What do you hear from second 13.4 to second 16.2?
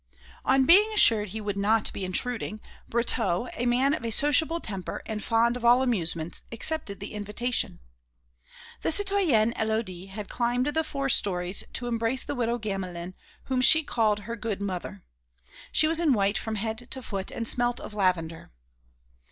whom she called her good mother. She was in